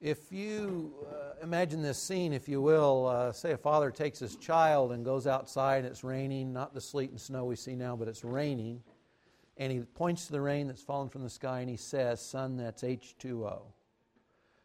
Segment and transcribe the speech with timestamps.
[0.00, 4.36] If you uh, imagine this scene, if you will, uh, say a father takes his
[4.36, 7.96] child and goes outside and it's raining, not the sleet and snow we see now,
[7.96, 8.82] but it's raining,
[9.56, 12.58] and he points to the rain that's fallen from the sky and he says, Son,
[12.58, 13.62] that's H2O.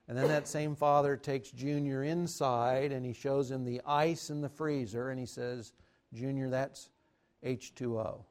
[0.10, 4.42] And then that same father takes Junior inside and he shows him the ice in
[4.42, 5.72] the freezer and he says,
[6.14, 6.90] Junior, that's
[7.46, 8.26] H2O.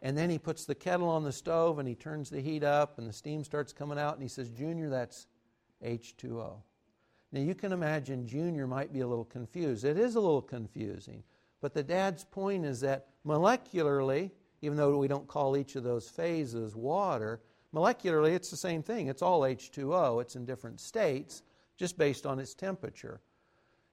[0.00, 2.98] And then he puts the kettle on the stove and he turns the heat up
[2.98, 5.26] and the steam starts coming out and he says, Junior, that's
[5.84, 6.54] H2O.
[7.32, 9.84] Now you can imagine Junior might be a little confused.
[9.84, 11.22] It is a little confusing.
[11.60, 14.30] But the dad's point is that molecularly,
[14.62, 17.40] even though we don't call each of those phases water,
[17.74, 19.08] molecularly it's the same thing.
[19.08, 20.22] It's all H2O.
[20.22, 21.42] It's in different states
[21.76, 23.20] just based on its temperature.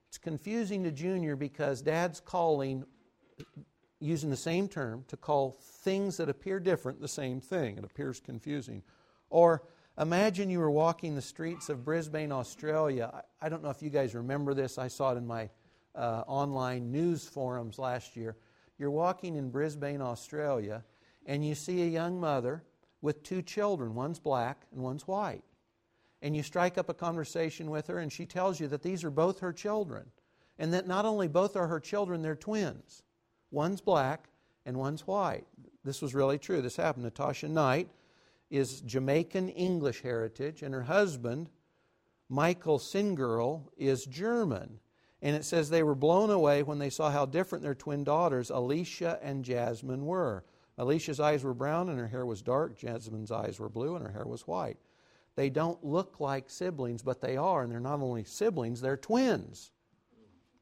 [0.08, 2.86] It's confusing to Junior because dad's calling,
[4.00, 7.78] using the same term, to call things that appear different the same thing.
[7.78, 8.84] It appears confusing.
[9.30, 9.64] Or
[10.00, 13.24] Imagine you were walking the streets of Brisbane, Australia.
[13.40, 14.80] I don't know if you guys remember this.
[14.80, 15.52] I saw it in my
[15.94, 18.36] uh, online news forums last year.
[18.80, 20.84] You're walking in Brisbane, Australia,
[21.28, 22.64] and you see a young mother
[23.04, 23.94] with two children.
[23.94, 25.44] One's black and one's white.
[26.24, 29.12] And you strike up a conversation with her, and she tells you that these are
[29.12, 30.10] both her children.
[30.58, 33.04] And that not only both are her children, they're twins.
[33.52, 34.30] One's black
[34.66, 35.46] and one's white.
[35.84, 36.64] This was really true.
[36.64, 37.04] This happened.
[37.04, 37.90] Natasha Knight
[38.54, 41.50] is Jamaican English heritage, and her husband,
[42.30, 44.80] Michael Singirl, is German.
[45.24, 48.52] And it says they were blown away when they saw how different their twin daughters,
[48.52, 50.44] Alicia and Jasmine, were.
[50.78, 52.78] Alicia's eyes were brown and her hair was dark.
[52.78, 54.78] Jasmine's eyes were blue and her hair was white.
[55.36, 59.72] They don't look like siblings, but they are, and they're not only siblings, they're twins.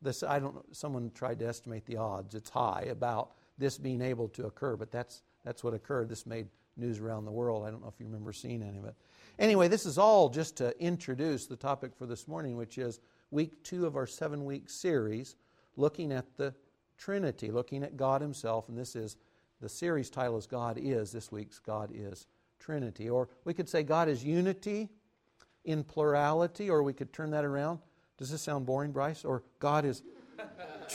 [0.01, 2.35] This, I don't know, someone tried to estimate the odds.
[2.35, 6.07] It's high about this being able to occur, but that's, that's what occurred.
[6.07, 7.65] This made news around the world.
[7.65, 8.95] I don't know if you remember seeing any of it.
[9.39, 12.99] Anyway, this is all just to introduce the topic for this morning, which is
[13.31, 15.35] week two of our seven week series
[15.75, 16.53] looking at the
[16.97, 18.69] Trinity, looking at God Himself.
[18.69, 19.17] And this is
[19.61, 21.11] the series title is God is.
[21.11, 22.27] This week's God is
[22.59, 23.09] Trinity.
[23.09, 24.89] Or we could say God is unity
[25.65, 27.79] in plurality, or we could turn that around.
[28.17, 29.25] Does this sound boring, Bryce?
[29.25, 30.03] Or God is,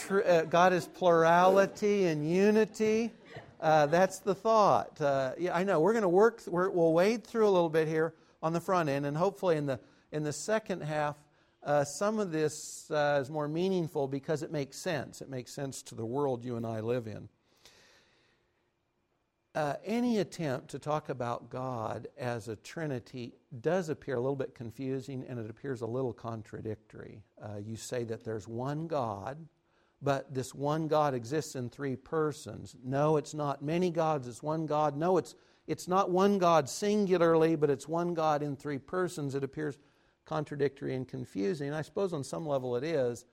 [0.09, 3.11] uh, God is plurality and unity
[3.59, 4.99] uh, that's the thought.
[5.01, 5.79] Uh, yeah, I know.
[5.79, 8.13] We're going to work, we will wade through a little bit here
[8.43, 9.79] on the front end, and hopefully in the,
[10.11, 11.15] in the second half,
[11.63, 15.21] uh, some of this uh, is more meaningful because it makes sense.
[15.21, 17.27] It makes sense to the world you and I live in.
[19.57, 24.53] Uh, any attempt to talk about God as a Trinity does appear a little bit
[24.53, 27.23] confusing and it appears a little contradictory.
[27.41, 29.47] Uh, you say that there's one God,
[30.01, 32.75] but this one God exists in three persons.
[32.83, 34.95] No, it's not many gods, it's one God.
[34.95, 35.35] No, it's,
[35.65, 39.35] it's not one God singularly, but it's one God in three persons.
[39.35, 39.77] It appears
[40.25, 41.73] contradictory and confusing.
[41.73, 43.25] I suppose on some level it is.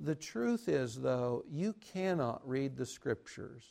[0.00, 3.64] The truth is, though, you cannot read the scriptures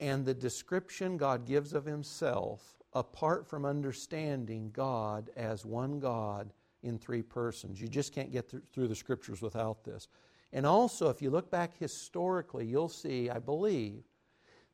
[0.00, 6.52] and the description God gives of Himself apart from understanding God as one God
[6.82, 7.80] in three persons.
[7.80, 10.08] You just can't get through the scriptures without this.
[10.52, 14.04] And also, if you look back historically, you'll see, I believe,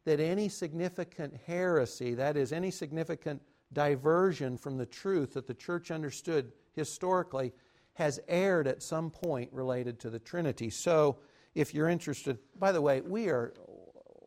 [0.04, 5.90] that any significant heresy, that is, any significant diversion from the truth that the church
[5.90, 7.52] understood historically,
[7.94, 10.70] has erred at some point related to the Trinity.
[10.70, 11.18] So,
[11.54, 13.52] if you're interested, by the way, we are,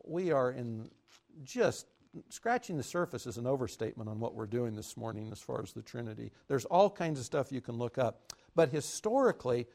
[0.04, 0.88] we are in
[1.42, 1.86] just
[2.28, 5.72] scratching the surface is an overstatement on what we're doing this morning as far as
[5.72, 6.32] the Trinity.
[6.48, 8.32] There's all kinds of stuff you can look up.
[8.54, 9.66] But historically,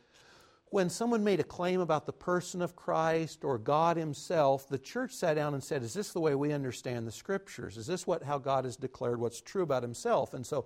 [0.72, 5.12] when someone made a claim about the person of Christ or God Himself, the church
[5.12, 7.78] sat down and said, Is this the way we understand the Scriptures?
[7.78, 10.34] Is this what, how God has declared what's true about Himself?
[10.34, 10.66] And so,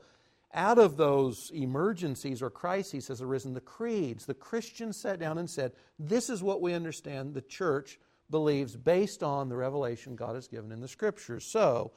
[0.54, 4.26] out of those emergencies or crises has arisen the creeds.
[4.26, 8.00] The Christians sat down and said, This is what we understand the church
[8.30, 11.46] believes based on the revelation God has given in the Scriptures.
[11.46, 11.92] So,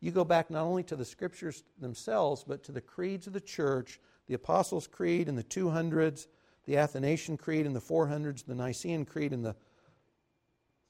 [0.00, 3.40] you go back not only to the Scriptures themselves, but to the creeds of the
[3.40, 6.28] church, the Apostles' Creed in the 200s
[6.68, 9.56] the Athanasian Creed in the 400s, the Nicene Creed in the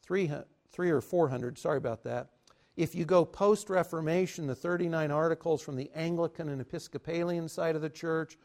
[0.02, 0.28] 3,
[0.72, 2.30] three or 400, sorry about that.
[2.76, 7.82] If you go post Reformation, the 39 articles from the Anglican and Episcopalian side of
[7.82, 8.36] the church,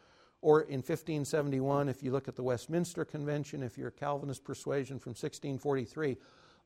[0.42, 5.12] or in 1571, if you look at the Westminster Convention, if you're Calvinist persuasion from
[5.12, 6.18] 1643,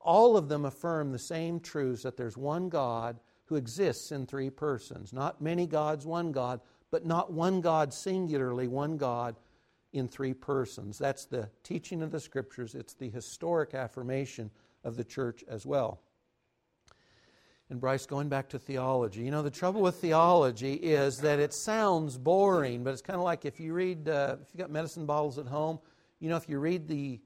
[0.02, 4.50] all of them affirm the same truths that there's one God who exists in three
[4.50, 5.14] persons.
[5.14, 6.60] Not many gods, one God,
[6.92, 9.38] but not one God singularly, one God
[9.98, 10.98] in three persons.
[10.98, 14.52] That's the teaching of the scriptures, it's the historic affirmation
[14.84, 16.00] of the church as well.
[17.70, 21.54] And Bryce, going back to theology, you know, the trouble with theology is that it
[21.54, 25.06] sounds boring, but it's kind of like if you read, uh, if you got medicine
[25.06, 25.80] bottles at home,
[26.20, 27.20] you know, if you read the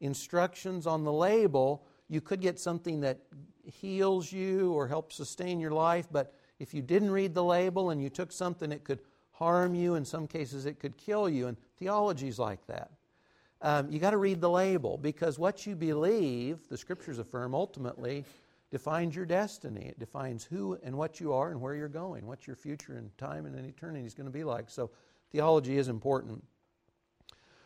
[0.00, 3.18] instructions on the label, you could get something that
[3.64, 8.02] heals you or helps sustain your life, but if you didn't read the label and
[8.02, 9.00] you took something, it could
[9.42, 9.96] harm you.
[9.96, 11.48] In some cases, it could kill you.
[11.48, 12.92] And theology is like that.
[13.60, 18.24] Um, you got to read the label because what you believe, the scriptures affirm, ultimately
[18.70, 19.86] defines your destiny.
[19.86, 23.16] It defines who and what you are and where you're going, what your future and
[23.18, 24.70] time and in eternity is going to be like.
[24.70, 24.90] So,
[25.32, 26.44] theology is important.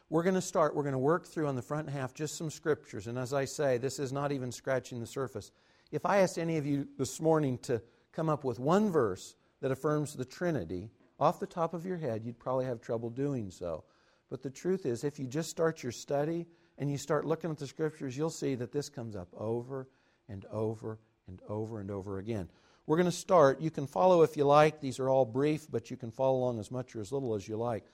[0.08, 2.50] We're going to start, we're going to work through on the front half just some
[2.50, 3.06] scriptures.
[3.06, 5.50] And as I say, this is not even scratching the surface.
[5.90, 7.82] If I asked any of you this morning to
[8.12, 12.24] come up with one verse that affirms the Trinity, off the top of your head,
[12.24, 13.84] you'd probably have trouble doing so.
[14.28, 16.46] But the truth is, if you just start your study
[16.78, 19.88] and you start looking at the scriptures, you'll see that this comes up over
[20.28, 20.98] and over
[21.28, 22.48] and over and over again.
[22.86, 23.60] We're going to start.
[23.60, 24.80] You can follow if you like.
[24.80, 27.48] These are all brief, but you can follow along as much or as little as
[27.48, 27.84] you like.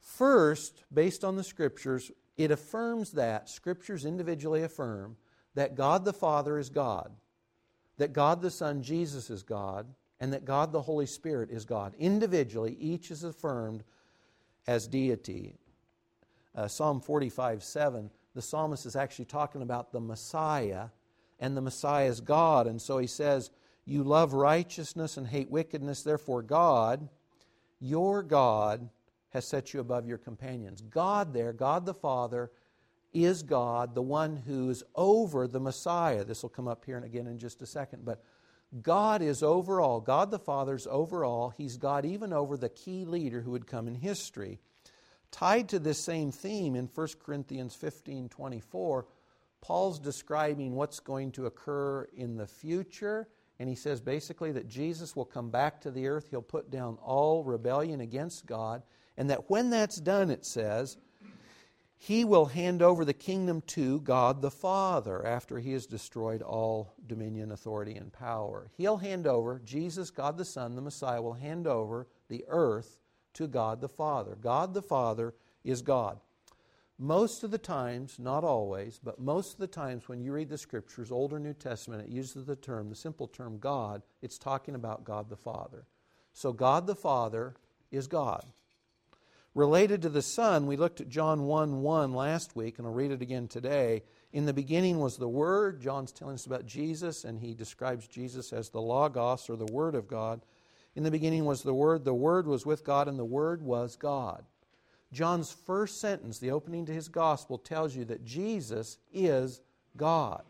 [0.00, 5.16] First, based on the scriptures, it affirms that, scriptures individually affirm,
[5.54, 7.12] that God the Father is God,
[7.98, 9.86] that God the Son, Jesus, is God,
[10.22, 11.96] and that God the Holy Spirit is God.
[11.98, 13.82] Individually, each is affirmed
[14.68, 15.56] as deity.
[16.54, 20.90] Uh, Psalm 45 7, the psalmist is actually talking about the Messiah,
[21.40, 22.68] and the Messiah is God.
[22.68, 23.50] And so he says,
[23.84, 27.08] You love righteousness and hate wickedness, therefore, God,
[27.80, 28.88] your God,
[29.30, 30.82] has set you above your companions.
[30.82, 32.52] God, there, God the Father,
[33.12, 36.22] is God, the one who is over the Messiah.
[36.22, 38.04] This will come up here and again in just a second.
[38.04, 38.22] But
[38.80, 40.00] God is over all.
[40.00, 41.50] God the Father is over all.
[41.50, 44.58] He's God even over the key leader who would come in history.
[45.30, 49.06] Tied to this same theme in 1 Corinthians 15 24,
[49.60, 53.28] Paul's describing what's going to occur in the future.
[53.58, 56.28] And he says basically that Jesus will come back to the earth.
[56.30, 58.82] He'll put down all rebellion against God.
[59.16, 60.96] And that when that's done, it says,
[62.04, 66.94] he will hand over the kingdom to God the Father after he has destroyed all
[67.06, 68.72] dominion, authority, and power.
[68.76, 72.98] He'll hand over, Jesus, God the Son, the Messiah, will hand over the earth
[73.34, 74.36] to God the Father.
[74.40, 75.32] God the Father
[75.62, 76.18] is God.
[76.98, 80.58] Most of the times, not always, but most of the times when you read the
[80.58, 84.74] scriptures, Old or New Testament, it uses the term, the simple term God, it's talking
[84.74, 85.86] about God the Father.
[86.32, 87.54] So God the Father
[87.92, 88.44] is God.
[89.54, 93.10] Related to the Son, we looked at John 1 1 last week, and I'll read
[93.10, 94.02] it again today.
[94.32, 95.82] In the beginning was the Word.
[95.82, 99.94] John's telling us about Jesus, and he describes Jesus as the Logos, or the Word
[99.94, 100.40] of God.
[100.96, 102.04] In the beginning was the Word.
[102.04, 104.46] The Word was with God, and the Word was God.
[105.12, 109.60] John's first sentence, the opening to his gospel, tells you that Jesus is
[109.98, 110.44] God.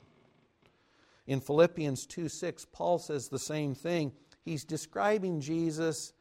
[1.26, 4.12] In Philippians 2 6, Paul says the same thing.
[4.44, 6.12] He's describing Jesus,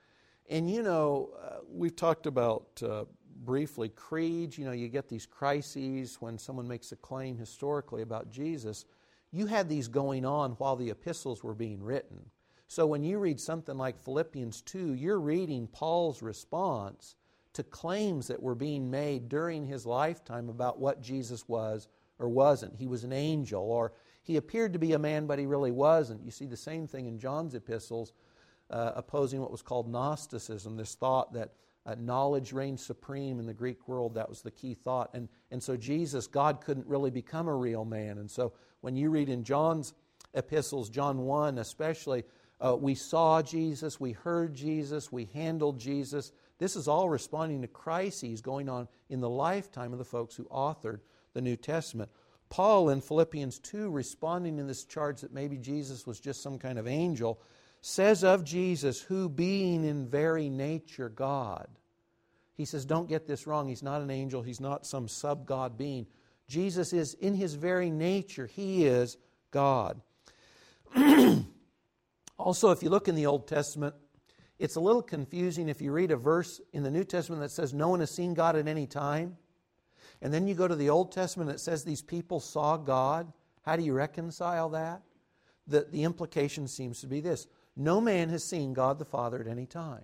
[0.52, 3.06] and you know, uh, we've talked about uh,
[3.44, 4.58] briefly creeds.
[4.58, 8.86] You know, you get these crises when someone makes a claim historically about Jesus.
[9.32, 12.30] You had these going on while the epistles were being written.
[12.68, 17.16] So when you read something like Philippians 2, you're reading Paul's response
[17.54, 21.88] to claims that were being made during his lifetime about what Jesus was
[22.20, 22.78] or wasn't.
[22.78, 26.24] He was an angel, or he appeared to be a man, but he really wasn't.
[26.24, 28.14] You see the same thing in John's epistles,
[28.72, 31.54] uh, opposing what was called Gnosticism, this thought that
[31.86, 34.16] uh, knowledge reigned supreme in the Greek world.
[34.16, 35.10] That was the key thought.
[35.14, 38.20] And, and so Jesus, God couldn't really become a real man.
[38.20, 39.94] And so when you read in John's
[40.34, 42.24] epistles, John 1 especially,
[42.60, 46.32] uh, we saw Jesus, we heard Jesus, we handled Jesus.
[46.60, 50.44] This is all responding to crises going on in the lifetime of the folks who
[50.46, 51.00] authored
[51.34, 52.12] the New Testament.
[52.50, 56.78] Paul in Philippians 2, responding to this charge that maybe Jesus was just some kind
[56.78, 57.42] of angel,
[57.82, 61.68] says of Jesus, who being in very nature God.
[62.54, 63.68] He says, don't get this wrong.
[63.68, 66.06] He's not an angel, he's not some sub God being.
[66.48, 69.18] Jesus is, in his very nature, he is
[69.52, 70.02] God.
[72.42, 73.94] Also, if you look in the Old Testament,
[74.58, 77.74] it's a little confusing if you read a verse in the New Testament that says
[77.74, 79.38] no one has seen God at any time.
[80.22, 83.32] And then you go to the Old Testament that says these people saw God.
[83.64, 85.04] How do you reconcile that?
[85.68, 89.48] The, the implication seems to be this no man has seen God the Father at
[89.48, 90.04] any time.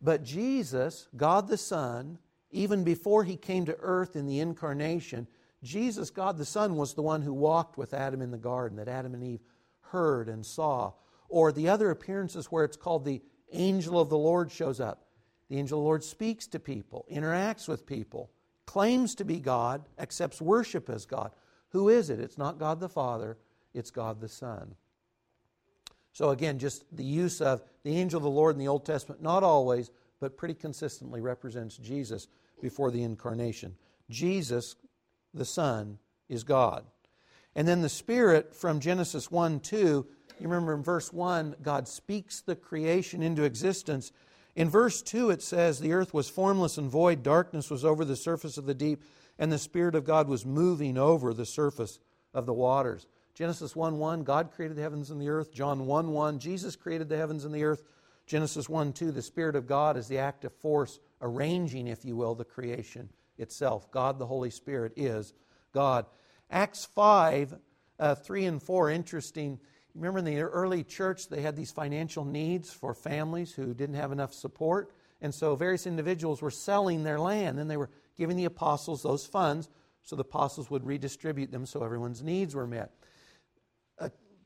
[0.00, 2.18] But Jesus, God the Son,
[2.50, 5.26] even before he came to earth in the incarnation,
[5.62, 8.88] Jesus, God the Son, was the one who walked with Adam in the garden, that
[8.88, 9.42] Adam and Eve
[9.80, 10.92] heard and saw
[11.28, 13.22] or the other appearances where it's called the
[13.52, 15.06] angel of the Lord shows up.
[15.48, 18.30] The angel of the Lord speaks to people, interacts with people,
[18.64, 21.32] claims to be God, accepts worship as God.
[21.70, 22.20] Who is it?
[22.20, 23.38] It's not God the Father,
[23.74, 24.74] it's God the Son.
[26.16, 29.20] So again, just the use of the angel of the Lord in the Old Testament,
[29.20, 32.28] not always, but pretty consistently represents Jesus
[32.62, 33.76] before the incarnation.
[34.08, 34.76] Jesus,
[35.34, 35.98] the Son,
[36.30, 36.86] is God.
[37.54, 40.06] And then the Spirit from Genesis 1 2, you
[40.40, 44.10] remember in verse 1, God speaks the creation into existence.
[44.54, 48.16] In verse 2, it says, The earth was formless and void, darkness was over the
[48.16, 49.02] surface of the deep,
[49.38, 51.98] and the Spirit of God was moving over the surface
[52.32, 53.06] of the waters.
[53.36, 55.52] Genesis 1 1, God created the heavens and the earth.
[55.52, 57.82] John 1 1, Jesus created the heavens and the earth.
[58.26, 62.34] Genesis 1 2, the Spirit of God is the active force arranging, if you will,
[62.34, 63.90] the creation itself.
[63.90, 65.34] God, the Holy Spirit, is
[65.74, 66.06] God.
[66.50, 67.54] Acts 5
[67.98, 69.60] uh, 3 and 4, interesting.
[69.94, 74.12] Remember in the early church, they had these financial needs for families who didn't have
[74.12, 74.92] enough support.
[75.20, 79.26] And so various individuals were selling their land, and they were giving the apostles those
[79.26, 79.68] funds
[80.02, 82.92] so the apostles would redistribute them so everyone's needs were met.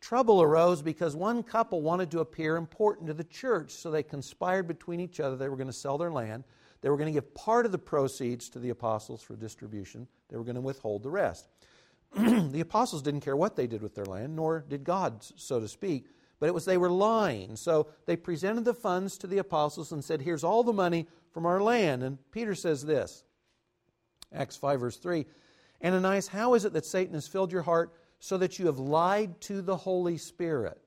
[0.01, 4.67] Trouble arose because one couple wanted to appear important to the church, so they conspired
[4.67, 5.37] between each other.
[5.37, 6.45] They were going to sell their land.
[6.81, 10.37] They were going to give part of the proceeds to the apostles for distribution, they
[10.37, 11.49] were going to withhold the rest.
[12.17, 15.69] the apostles didn't care what they did with their land, nor did God, so to
[15.69, 16.07] speak,
[16.41, 17.55] but it was they were lying.
[17.55, 21.47] So they presented the funds to the apostles and said, Here's all the money from
[21.47, 22.03] our land.
[22.03, 23.25] And Peter says this
[24.33, 25.27] Acts 5, verse 3
[25.85, 29.41] Ananias, how is it that Satan has filled your heart so that you have lied
[29.43, 30.81] to the Holy Spirit?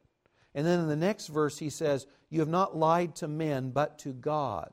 [0.55, 3.99] And then in the next verse, he says, You have not lied to men, but
[3.99, 4.71] to God.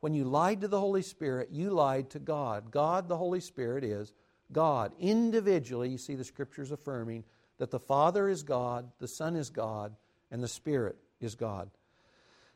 [0.00, 2.70] When you lied to the Holy Spirit, you lied to God.
[2.70, 4.12] God, the Holy Spirit, is
[4.50, 4.92] God.
[4.98, 7.24] Individually, you see the scriptures affirming
[7.58, 9.94] that the Father is God, the Son is God,
[10.30, 11.70] and the Spirit is God.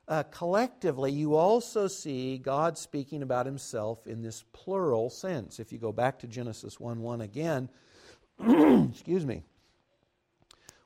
[0.07, 5.59] Uh, collectively, you also see God speaking about himself in this plural sense.
[5.59, 7.71] If you go back to Genesis 1 1 again,
[8.91, 9.43] excuse me.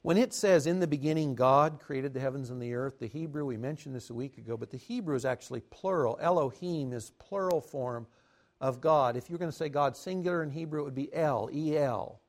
[0.02, 3.44] When it says, in the beginning, God created the heavens and the earth, the Hebrew,
[3.44, 6.18] we mentioned this a week ago, but the Hebrew is actually plural.
[6.20, 8.06] Elohim is plural form
[8.60, 9.16] of God.
[9.16, 12.20] If you're going to say God singular in Hebrew, it would be El, E L.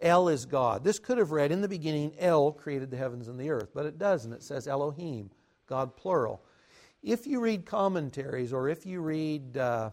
[0.00, 0.82] El is God.
[0.82, 3.86] This could have read, in the beginning, El created the heavens and the earth, but
[3.86, 4.32] it doesn't.
[4.32, 5.30] It says Elohim,
[5.68, 6.42] God plural.
[7.02, 9.90] If you read commentaries or if you read uh,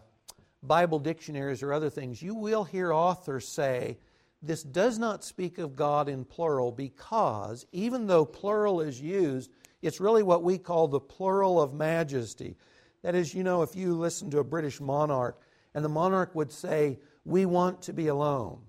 [0.62, 3.98] Bible dictionaries or other things, you will hear authors say,
[4.42, 9.50] this does not speak of God in plural because even though plural is used,
[9.82, 12.56] it's really what we call the plural of majesty.
[13.02, 15.40] That is, you know, if you listen to a British monarch
[15.74, 18.60] and the monarch would say, We want to be alone,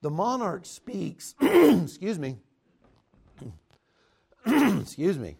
[0.00, 2.38] the monarch speaks, excuse me,
[4.46, 5.36] excuse me,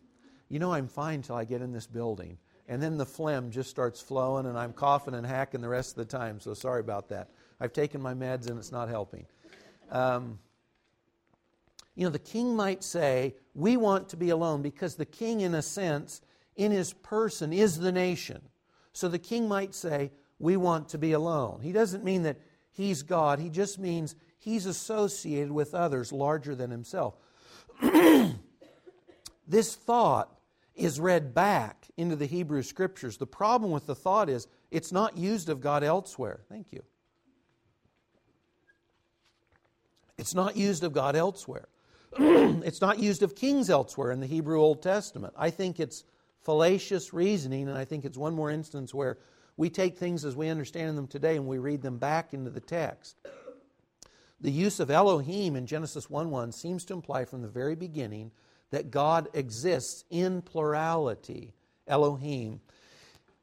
[0.48, 2.38] you know, I'm fine till I get in this building.
[2.68, 5.96] And then the phlegm just starts flowing, and I'm coughing and hacking the rest of
[5.96, 7.30] the time, so sorry about that.
[7.58, 9.26] I've taken my meds and it's not helping.
[9.90, 10.38] Um,
[11.94, 15.54] you know, the king might say, We want to be alone because the king, in
[15.54, 16.20] a sense,
[16.56, 18.40] in his person, is the nation.
[18.92, 21.60] So the king might say, We want to be alone.
[21.62, 22.38] He doesn't mean that
[22.72, 27.16] he's God, he just means he's associated with others larger than himself.
[29.46, 30.36] this thought
[30.74, 33.18] is read back into the Hebrew scriptures.
[33.18, 36.40] The problem with the thought is it's not used of God elsewhere.
[36.48, 36.82] Thank you.
[40.20, 41.68] It's not used of God elsewhere.
[42.18, 45.32] it's not used of kings elsewhere in the Hebrew Old Testament.
[45.36, 46.04] I think it's
[46.42, 49.18] fallacious reasoning, and I think it's one more instance where
[49.56, 52.60] we take things as we understand them today and we read them back into the
[52.60, 53.16] text.
[54.40, 58.30] The use of Elohim in Genesis 1 1 seems to imply from the very beginning
[58.70, 61.54] that God exists in plurality.
[61.86, 62.60] Elohim.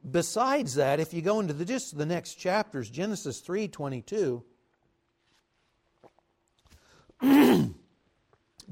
[0.10, 4.44] Besides that, if you go into the, just the next chapters, Genesis 3 22,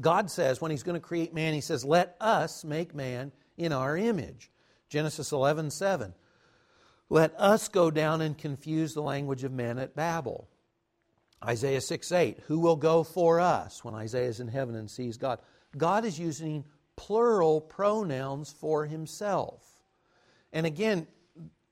[0.01, 3.71] God says when He's going to create man, He says, Let us make man in
[3.71, 4.51] our image.
[4.89, 6.13] Genesis 11 7.
[7.09, 10.47] Let us go down and confuse the language of men at Babel.
[11.43, 12.39] Isaiah 6 8.
[12.47, 15.39] Who will go for us when Isaiah is in heaven and sees God?
[15.77, 19.61] God is using plural pronouns for Himself.
[20.53, 21.07] And again,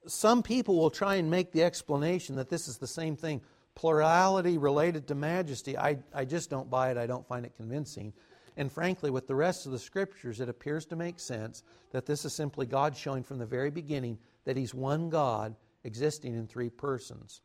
[0.06, 3.42] some people will try and make the explanation that this is the same thing
[3.76, 6.98] plurality related to majesty, I, I just don't buy it.
[6.98, 8.14] I don't find it convincing.
[8.56, 12.24] And frankly, with the rest of the scriptures, it appears to make sense that this
[12.26, 16.70] is simply God showing from the very beginning that He's one God existing in three
[16.70, 17.42] persons.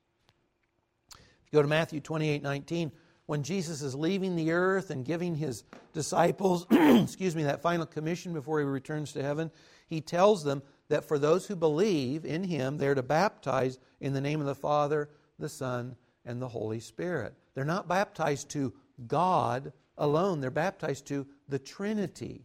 [1.14, 2.92] If you go to Matthew 28 19,
[3.25, 8.35] when Jesus is leaving the earth and giving His disciples, excuse me, that final commission
[8.35, 9.50] before He returns to heaven,
[9.87, 14.20] He tells them that for those who believe in Him, they're to baptize in the
[14.20, 15.08] name of the Father,
[15.38, 15.97] the Son,
[16.28, 17.35] and the Holy Spirit.
[17.54, 18.73] They're not baptized to
[19.06, 22.44] God alone, they're baptized to the Trinity.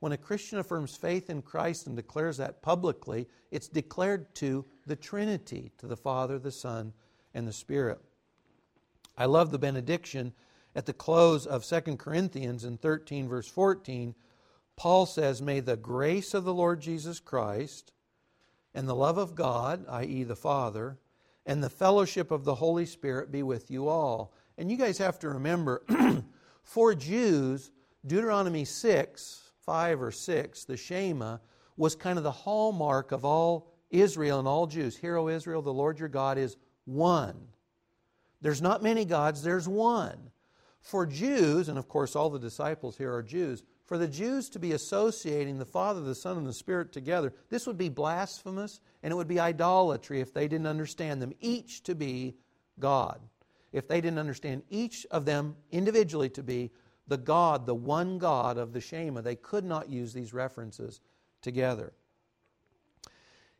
[0.00, 4.96] When a Christian affirms faith in Christ and declares that publicly, it's declared to the
[4.96, 6.92] Trinity, to the Father, the Son,
[7.34, 8.00] and the Spirit.
[9.16, 10.32] I love the benediction
[10.74, 14.16] at the close of 2 Corinthians in 13, verse 14.
[14.74, 17.92] Paul says, May the grace of the Lord Jesus Christ
[18.74, 20.98] and the love of God, i.e., the Father,
[21.46, 24.32] and the fellowship of the Holy Spirit be with you all.
[24.58, 25.82] And you guys have to remember,
[26.62, 27.70] for Jews,
[28.06, 31.38] Deuteronomy 6, 5 or 6, the Shema,
[31.76, 34.96] was kind of the hallmark of all Israel and all Jews.
[34.96, 37.48] Hear, O Israel, the Lord your God is one.
[38.40, 40.30] There's not many gods, there's one.
[40.80, 44.58] For Jews, and of course all the disciples here are Jews, for the Jews to
[44.58, 49.12] be associating the Father, the Son, and the Spirit together, this would be blasphemous and
[49.12, 52.36] it would be idolatry if they didn't understand them each to be
[52.78, 53.20] God.
[53.72, 56.70] If they didn't understand each of them individually to be
[57.08, 61.00] the God, the one God of the Shema, they could not use these references
[61.40, 61.92] together.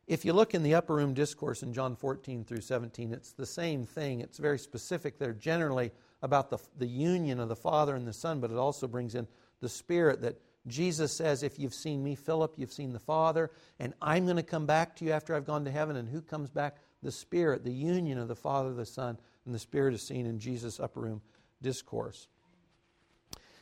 [0.05, 3.45] If you look in the upper room discourse in John 14 through 17, it's the
[3.45, 4.21] same thing.
[4.21, 8.39] It's very specific there, generally about the, the union of the Father and the Son,
[8.39, 9.27] but it also brings in
[9.61, 13.93] the Spirit that Jesus says, If you've seen me, Philip, you've seen the Father, and
[14.01, 15.95] I'm going to come back to you after I've gone to heaven.
[15.95, 16.77] And who comes back?
[17.01, 20.39] The Spirit, the union of the Father, the Son, and the Spirit is seen in
[20.39, 21.21] Jesus' upper room
[21.61, 22.27] discourse.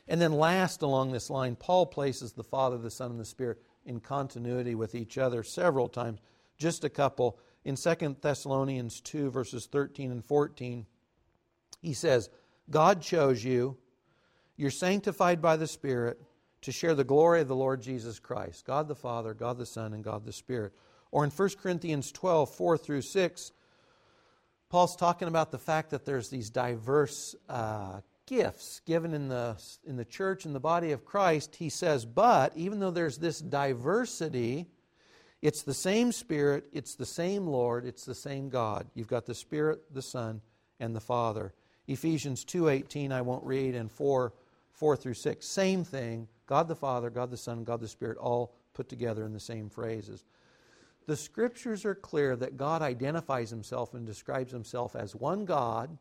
[0.07, 3.61] And then, last along this line, Paul places the Father, the Son, and the Spirit
[3.85, 6.19] in continuity with each other several times.
[6.57, 7.39] Just a couple.
[7.65, 10.85] In 2 Thessalonians 2, verses 13 and 14,
[11.81, 12.29] he says,
[12.69, 13.77] God chose you
[14.61, 16.21] you're sanctified by the Spirit
[16.61, 19.93] to share the glory of the Lord Jesus Christ God the Father, God the Son,
[19.93, 20.73] and God the Spirit.
[21.11, 23.51] Or in 1 Corinthians 12, 4 through 6,
[24.69, 29.97] Paul's talking about the fact that there's these diverse uh, gifts given in the, in
[29.97, 31.57] the church and the body of Christ.
[31.57, 34.67] He says, but even though there's this diversity,
[35.41, 38.87] it's the same Spirit, it's the same Lord, it's the same God.
[38.93, 40.39] You've got the Spirit, the Son,
[40.79, 41.53] and the Father.
[41.87, 44.31] Ephesians 2:18 I won't read and 4
[44.81, 45.45] 4 through 6.
[45.45, 49.31] Same thing God the Father, God the Son, God the Spirit, all put together in
[49.31, 50.25] the same phrases.
[51.05, 55.99] The scriptures are clear that God identifies himself and describes himself as one God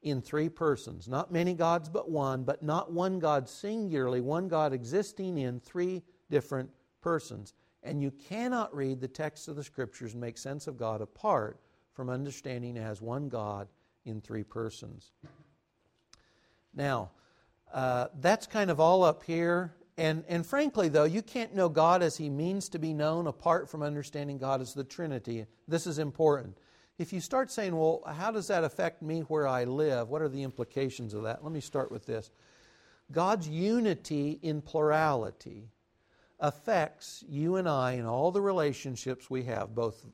[0.00, 1.06] in three persons.
[1.06, 6.02] Not many gods, but one, but not one God singularly, one God existing in three
[6.30, 6.70] different
[7.02, 7.52] persons.
[7.82, 11.60] And you cannot read the text of the scriptures and make sense of God apart
[11.92, 13.68] from understanding as one God
[14.06, 15.12] in three persons.
[16.72, 17.10] Now,
[17.74, 19.74] uh, that's kind of all up here.
[19.98, 23.68] And, and frankly, though, you can't know God as He means to be known apart
[23.68, 25.46] from understanding God as the Trinity.
[25.68, 26.56] This is important.
[26.98, 30.08] If you start saying, well, how does that affect me where I live?
[30.08, 31.42] What are the implications of that?
[31.42, 32.30] Let me start with this
[33.10, 35.68] God's unity in plurality
[36.38, 40.06] affects you and I in all the relationships we have, both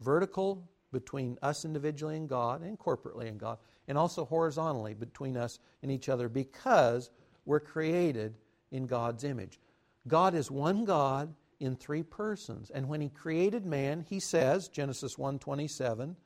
[0.00, 5.58] vertical between us individually and God and corporately and God, and also horizontally between us
[5.82, 7.10] and each other because
[7.44, 8.34] we're created
[8.70, 9.60] in God's image.
[10.08, 12.70] God is one God in three persons.
[12.70, 16.16] And when he created man, he says, Genesis 1:27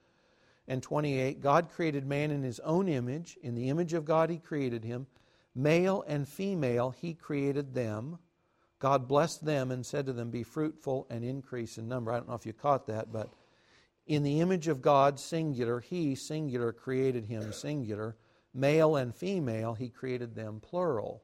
[0.69, 4.39] and 28, God created man in his own image, in the image of God he
[4.39, 5.07] created him,
[5.55, 8.19] male and female he created them.
[8.79, 12.13] God blessed them and said to them, Be fruitful and increase in number.
[12.13, 13.33] I don't know if you caught that, but
[14.11, 18.17] in the image of God, singular, he, singular, created him, singular.
[18.53, 21.23] Male and female, he created them, plural.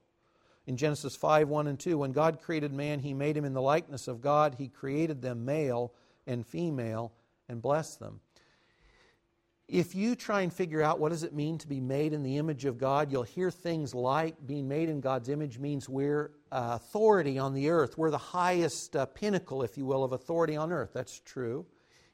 [0.69, 3.61] In Genesis 5 1 and 2, when God created man, he made him in the
[3.61, 4.55] likeness of God.
[4.57, 5.95] He created them, male
[6.29, 7.13] and female,
[7.49, 8.21] and blessed them.
[9.67, 12.37] If you try and figure out what does it mean to be made in the
[12.37, 16.79] image of God, you'll hear things like being made in God's image means we're uh,
[16.81, 17.99] authority on the earth.
[17.99, 20.91] We're the highest uh, pinnacle, if you will, of authority on earth.
[20.95, 21.67] That's true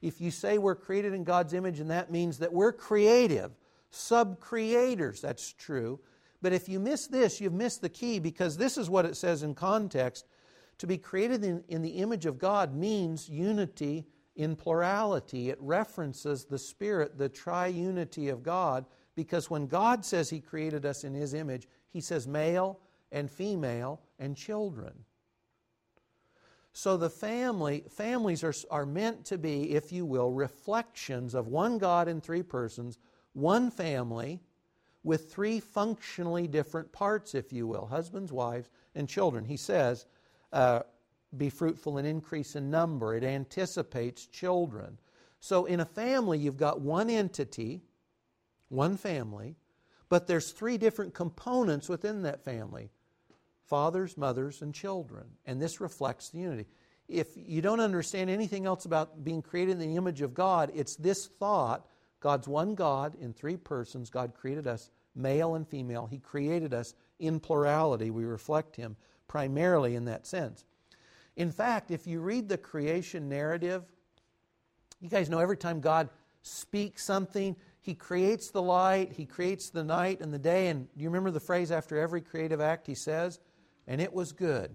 [0.02, 3.52] if you say we're created in God's image, and that means that we're creative,
[3.90, 6.00] sub creators, that's true.
[6.42, 9.44] But if you miss this, you've missed the key because this is what it says
[9.44, 10.26] in context.
[10.78, 15.50] To be created in, in the image of God means unity in plurality.
[15.50, 21.04] It references the Spirit, the triunity of God, because when God says He created us
[21.04, 22.80] in His image, He says male
[23.12, 24.92] and female and children.
[26.72, 31.78] So the family, families are, are meant to be, if you will, reflections of one
[31.78, 32.98] God in three persons,
[33.34, 34.40] one family
[35.04, 39.44] with three functionally different parts, if you will husbands, wives, and children.
[39.44, 40.06] He says,
[40.52, 40.80] uh,
[41.36, 43.14] be fruitful and increase in number.
[43.14, 44.98] It anticipates children.
[45.40, 47.82] So in a family, you've got one entity,
[48.68, 49.56] one family,
[50.08, 52.90] but there's three different components within that family
[53.66, 55.24] fathers, mothers, and children.
[55.46, 56.66] And this reflects the unity.
[57.08, 60.96] If you don't understand anything else about being created in the image of God, it's
[60.96, 61.86] this thought
[62.20, 64.08] God's one God in three persons.
[64.08, 66.06] God created us male and female.
[66.06, 68.10] He created us in plurality.
[68.10, 68.96] We reflect Him
[69.28, 70.64] primarily in that sense.
[71.36, 73.82] In fact, if you read the creation narrative,
[75.00, 76.10] you guys know every time God
[76.42, 80.68] speaks something, He creates the light, He creates the night and the day.
[80.68, 83.40] And do you remember the phrase after every creative act He says?
[83.92, 84.74] And it was good.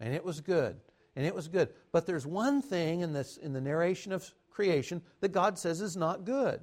[0.00, 0.80] And it was good.
[1.14, 1.68] And it was good.
[1.92, 5.98] But there's one thing in, this, in the narration of creation that God says is
[5.98, 6.58] not good.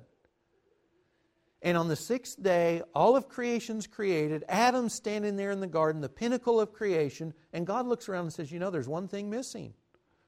[1.61, 4.43] And on the sixth day, all of creation's created.
[4.49, 7.35] Adam's standing there in the garden, the pinnacle of creation.
[7.53, 9.75] And God looks around and says, You know, there's one thing missing.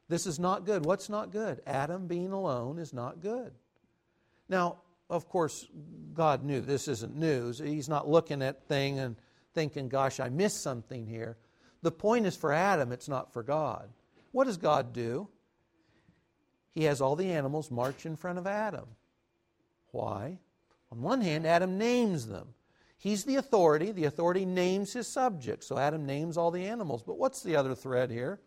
[0.09, 0.85] This is not good.
[0.85, 1.61] What's not good?
[1.65, 3.51] Adam being alone is not good.
[4.47, 4.77] Now,
[5.09, 5.65] of course,
[6.13, 7.57] God knew this isn't news.
[7.57, 9.15] He's not looking at thing and
[9.55, 11.35] thinking, gosh, I missed something here.
[11.87, 13.87] The point is for Adam, it's not for God.
[14.33, 15.29] What does God do?
[16.73, 18.87] He has all the animals march in front of Adam.
[19.91, 20.37] Why?
[20.91, 22.49] On one hand, Adam names them.
[22.97, 23.93] He's the authority.
[23.93, 25.65] The authority names his subjects.
[25.65, 27.03] So Adam names all the animals.
[27.03, 28.41] But what's the other thread here?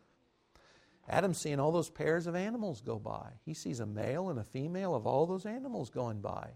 [1.09, 3.31] Adam's seeing all those pairs of animals go by.
[3.47, 6.51] He sees a male and a female of all those animals going by.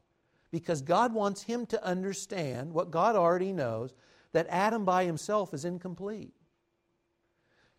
[0.51, 3.95] Because God wants him to understand what God already knows
[4.33, 6.34] that Adam by himself is incomplete.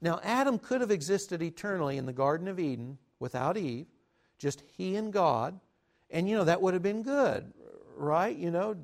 [0.05, 3.87] Now, Adam could have existed eternally in the Garden of Eden without Eve,
[4.37, 5.59] just he and God,
[6.09, 7.51] and you know, that would have been good
[7.95, 8.35] right?
[8.35, 8.75] You know,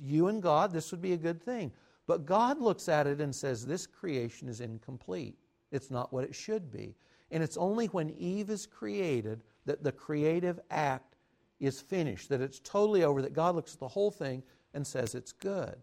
[0.00, 1.72] you and God, this would be a good thing.
[2.06, 5.36] But God looks at it and says, This creation is incomplete.
[5.70, 6.96] It's not what it should be.
[7.30, 11.16] And it's only when Eve is created that the creative act
[11.60, 14.42] is finished, that it's totally over, that God looks at the whole thing
[14.74, 15.76] and says it's good.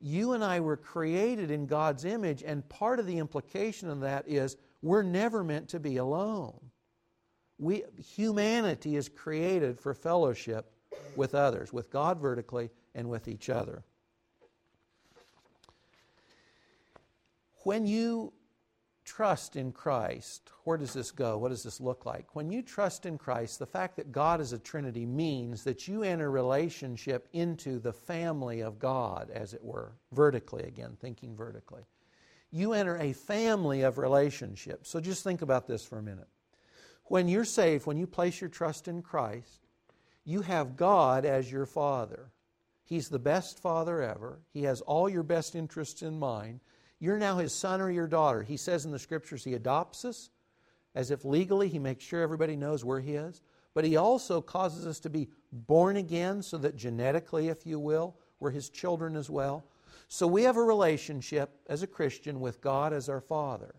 [0.00, 4.28] You and I were created in God's image, and part of the implication of that
[4.28, 6.58] is we're never meant to be alone.
[7.58, 10.70] We, humanity is created for fellowship
[11.16, 13.82] with others, with God vertically and with each other.
[17.64, 18.32] When you
[19.08, 21.38] trust in Christ, where does this go?
[21.38, 22.36] What does this look like?
[22.36, 26.02] When you trust in Christ, the fact that God is a Trinity means that you
[26.02, 31.82] enter relationship into the family of God, as it were, vertically again, thinking vertically.
[32.50, 34.90] You enter a family of relationships.
[34.90, 36.28] So just think about this for a minute.
[37.04, 39.66] When you're saved, when you place your trust in Christ,
[40.26, 42.30] you have God as your Father.
[42.84, 44.40] He's the best Father ever.
[44.52, 46.60] He has all your best interests in mind.
[47.00, 48.42] You're now His son or your daughter.
[48.42, 50.30] He says in the Scriptures He adopts us
[50.94, 53.42] as if legally He makes sure everybody knows we're His.
[53.74, 58.16] But He also causes us to be born again so that genetically, if you will,
[58.40, 59.64] we're His children as well.
[60.08, 63.74] So we have a relationship as a Christian with God as our Father.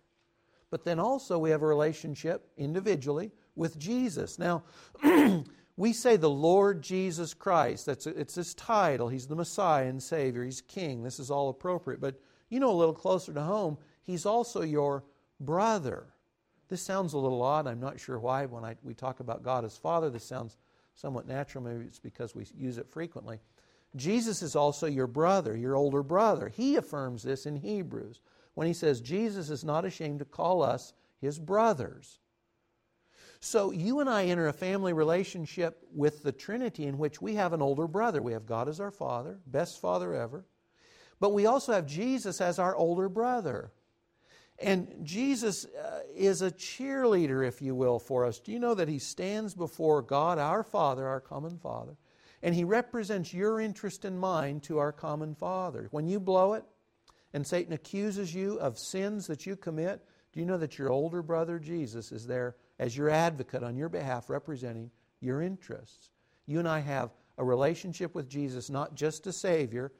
[0.69, 4.38] But then also we have a relationship individually with Jesus.
[4.38, 4.63] Now,
[5.77, 7.88] we say the Lord Jesus Christ.
[7.88, 9.10] That's it's his title.
[9.10, 10.43] He's the Messiah and Savior.
[10.43, 11.01] He's King.
[11.01, 11.99] This is all appropriate.
[11.99, 15.04] But you know, a little closer to home, he's also your
[15.40, 16.08] brother.
[16.68, 17.68] This sounds a little odd.
[17.68, 18.46] I'm not sure why.
[18.46, 20.58] When I, we talk about God as Father, this sounds
[20.96, 21.64] somewhat natural.
[21.64, 23.40] Maybe it's because we use it frequently.
[23.96, 26.50] Jesus is also your brother, your older brother.
[26.50, 28.22] He affirms this in Hebrews
[28.54, 32.20] when he says, Jesus is not ashamed to call us his brothers.
[33.40, 37.54] So you and I enter a family relationship with the Trinity in which we have
[37.54, 38.22] an older brother.
[38.22, 40.46] We have God as our father, best father ever.
[41.19, 43.71] But we also have Jesus as our older brother.
[44.62, 48.39] And Jesus uh, is a cheerleader, if you will, for us.
[48.39, 51.95] Do you know that he stands before God, our Father, our common Father,
[52.43, 55.88] and he represents your interest and mine to our common Father?
[55.91, 56.65] When you blow it
[57.34, 61.21] and Satan accuses you of sins that you commit, do you know that your older
[61.21, 66.12] brother Jesus is there as your advocate on your behalf, representing your interests.
[66.47, 69.91] You and I have a relationship with Jesus, not just a Savior,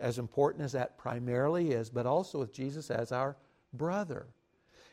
[0.00, 3.36] as important as that primarily is, but also with Jesus as our
[3.72, 4.26] brother.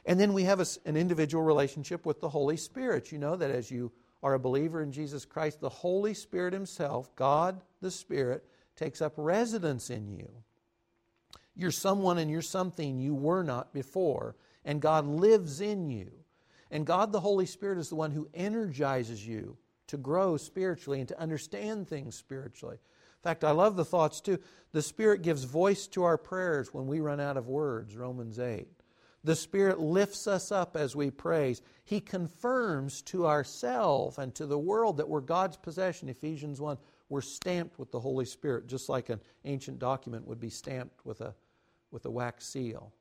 [0.06, 3.12] And then we have a, an individual relationship with the Holy Spirit.
[3.12, 3.92] You know that as you
[4.22, 9.14] are a believer in Jesus Christ, the Holy Spirit Himself, God the Spirit, takes up
[9.18, 10.30] residence in you.
[11.56, 16.12] You're someone and you're something you were not before, and God lives in you.
[16.70, 21.08] And God the Holy Spirit is the one who energizes you to grow spiritually and
[21.10, 22.78] to understand things spiritually.
[23.26, 24.38] Fact, I love the thoughts too.
[24.72, 28.68] The Spirit gives voice to our prayers when we run out of words, Romans 8.
[29.24, 31.64] The Spirit lifts us up as we praise.
[31.86, 36.78] He confirms to ourselves and to the world that we're God's possession, Ephesians 1.
[37.10, 41.22] We're stamped with the Holy Spirit, just like an ancient document would be stamped with
[41.22, 41.34] a,
[41.90, 42.94] with a wax seal.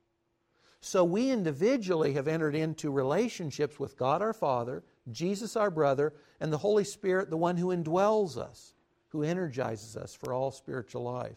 [0.81, 6.51] So we individually have entered into relationships with God our Father, Jesus our brother, and
[6.51, 8.74] the Holy Spirit, the one who indwells us,
[9.15, 11.37] who energizes us for all spiritual life.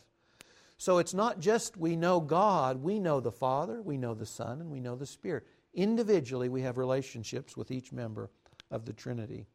[0.79, 4.61] So it's not just we know God, we know the Father, we know the Son,
[4.61, 5.45] and we know the Spirit.
[5.75, 8.31] Individually, we have relationships with each member
[8.71, 9.45] of the Trinity.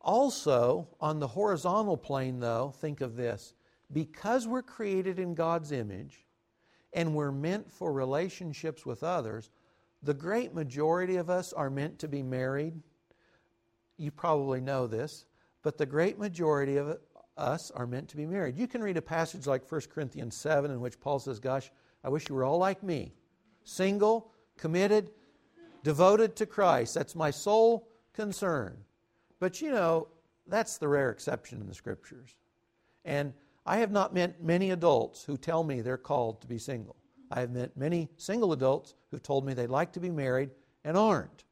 [0.00, 3.54] Also, on the horizontal plane, though, think of this.
[3.92, 6.24] Because we're created in God's image,
[6.92, 9.50] and we're meant for relationships with others,
[10.04, 12.74] the great majority of us are meant to be married.
[13.96, 15.26] You probably know this,
[15.62, 16.98] but the great majority of
[17.36, 18.56] us are meant to be married.
[18.56, 21.70] You can read a passage like 1 Corinthians 7 in which Paul says, Gosh,
[22.04, 23.12] I wish you were all like me
[23.64, 25.10] single, committed,
[25.84, 26.94] devoted to Christ.
[26.94, 28.76] That's my sole concern.
[29.38, 30.08] But you know,
[30.46, 32.34] that's the rare exception in the scriptures.
[33.04, 33.32] And
[33.64, 36.96] I have not met many adults who tell me they're called to be single.
[37.30, 40.50] I have met many single adults who've told me they'd like to be married
[40.84, 41.44] and aren't.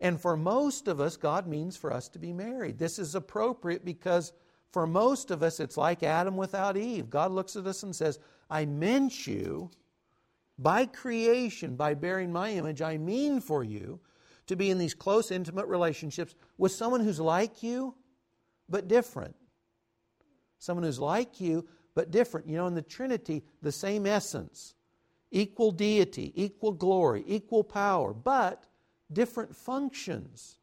[0.00, 2.78] And for most of us, God means for us to be married.
[2.78, 4.32] This is appropriate because
[4.72, 7.08] for most of us, it's like Adam without Eve.
[7.08, 8.18] God looks at us and says,
[8.50, 9.70] I meant you
[10.58, 14.00] by creation, by bearing my image, I mean for you
[14.46, 17.94] to be in these close, intimate relationships with someone who's like you,
[18.68, 19.34] but different.
[20.58, 22.48] Someone who's like you, but different.
[22.48, 24.74] You know, in the Trinity, the same essence,
[25.30, 28.64] equal deity, equal glory, equal power, but
[29.12, 30.58] different functions.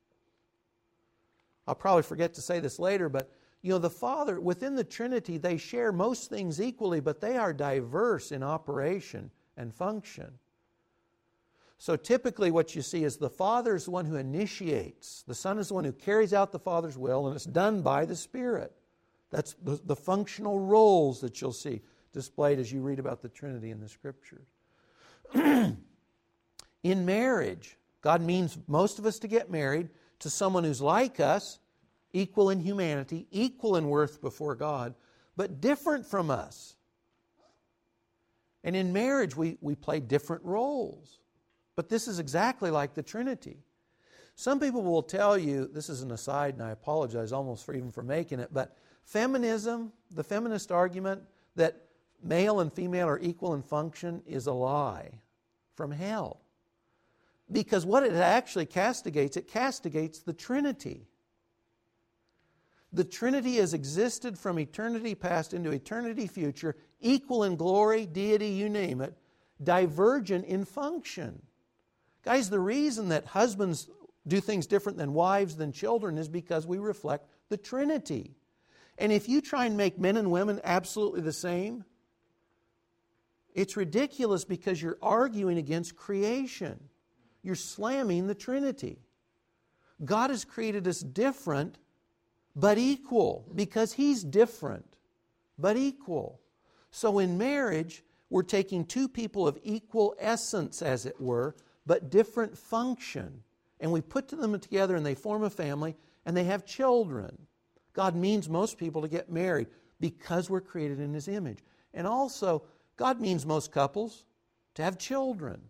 [1.67, 5.37] I'll probably forget to say this later, but you know, the Father, within the Trinity,
[5.37, 10.33] they share most things equally, but they are diverse in operation and function.
[11.77, 15.57] So typically, what you see is the Father is the one who initiates, the Son
[15.57, 18.73] is the one who carries out the Father's will, and it's done by the Spirit.
[19.31, 21.81] That's the, the functional roles that you'll see
[22.13, 24.47] displayed as you read about the Trinity in the Scriptures.
[25.33, 25.75] in
[26.83, 29.89] marriage, God means most of us to get married
[30.19, 31.57] to someone who's like us,
[32.11, 34.93] equal in humanity, equal in worth before God,
[35.35, 36.75] but different from us.
[38.63, 41.19] And in marriage, we, we play different roles.
[41.75, 43.57] But this is exactly like the Trinity.
[44.35, 47.91] Some people will tell you, this is an aside, and I apologize almost for even
[47.91, 51.21] for making it, but Feminism, the feminist argument
[51.55, 51.87] that
[52.23, 55.11] male and female are equal in function, is a lie
[55.75, 56.42] from hell.
[57.53, 61.07] Because what it actually castigates, it castigates the Trinity.
[62.91, 68.69] The Trinity has existed from eternity past into eternity future, equal in glory, deity, you
[68.69, 69.15] name it,
[69.63, 71.41] divergent in function.
[72.23, 73.87] Guys, the reason that husbands
[74.27, 78.35] do things different than wives than children is because we reflect the Trinity.
[78.97, 81.85] And if you try and make men and women absolutely the same,
[83.53, 86.89] it's ridiculous because you're arguing against creation.
[87.43, 88.99] You're slamming the Trinity.
[90.03, 91.77] God has created us different
[92.55, 94.95] but equal because He's different
[95.57, 96.39] but equal.
[96.91, 102.57] So in marriage, we're taking two people of equal essence, as it were, but different
[102.57, 103.43] function.
[103.79, 107.37] And we put them together and they form a family and they have children.
[107.93, 109.67] God means most people to get married
[109.99, 111.59] because we're created in His image.
[111.93, 112.63] And also,
[112.97, 114.25] God means most couples
[114.75, 115.61] to have children.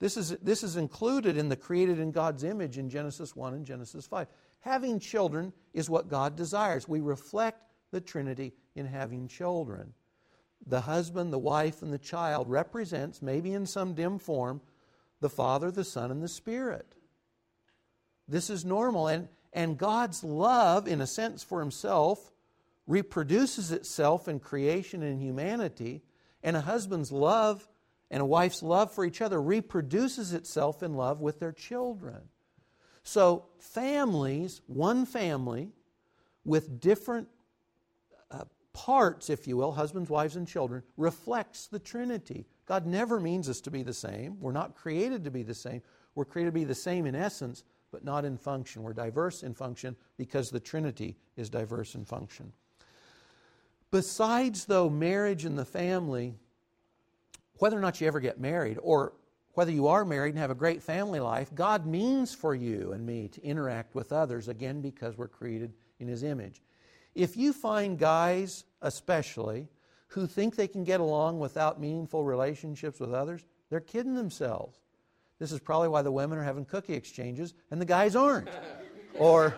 [0.00, 3.66] This is, this is included in the created in God's image in Genesis 1 and
[3.66, 4.26] Genesis 5.
[4.60, 6.88] Having children is what God desires.
[6.88, 9.92] We reflect the Trinity in having children.
[10.66, 14.62] The husband, the wife, and the child represents, maybe in some dim form,
[15.20, 16.94] the Father, the Son, and the Spirit.
[18.26, 19.08] This is normal.
[19.08, 22.32] And, and God's love, in a sense, for Himself
[22.86, 26.02] reproduces itself in creation and humanity,
[26.42, 27.68] and a husband's love
[28.10, 32.22] and a wife's love for each other reproduces itself in love with their children.
[33.02, 35.70] So, families, one family,
[36.44, 37.28] with different
[38.30, 42.46] uh, parts, if you will, husbands, wives, and children, reflects the Trinity.
[42.66, 44.38] God never means us to be the same.
[44.40, 45.82] We're not created to be the same.
[46.14, 48.82] We're created to be the same in essence, but not in function.
[48.82, 52.52] We're diverse in function because the Trinity is diverse in function.
[53.90, 56.34] Besides, though, marriage and the family,
[57.60, 59.12] whether or not you ever get married, or
[59.52, 63.04] whether you are married and have a great family life, God means for you and
[63.04, 66.62] me to interact with others, again, because we're created in His image.
[67.14, 69.68] If you find guys, especially,
[70.08, 74.78] who think they can get along without meaningful relationships with others, they're kidding themselves.
[75.38, 78.48] This is probably why the women are having cookie exchanges and the guys aren't.
[79.18, 79.54] or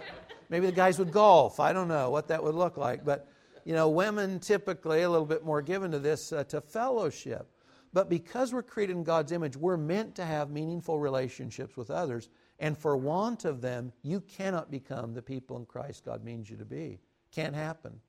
[0.48, 1.60] maybe the guys would golf.
[1.60, 3.04] I don't know what that would look like.
[3.04, 3.28] But
[3.64, 7.48] you know, women typically a little bit more given to this, uh, to fellowship.
[7.92, 12.31] But because we're created in God's image, we're meant to have meaningful relationships with others.
[12.59, 16.57] And for want of them, you cannot become the people in Christ God means you
[16.57, 17.00] to be.
[17.33, 18.00] Can't happen.